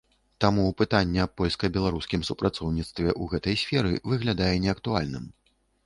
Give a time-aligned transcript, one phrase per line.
[0.45, 5.35] Таму пытанне аб польска-беларускім супрацоўніцтве ў гэтай сферы выглядае неактуальным.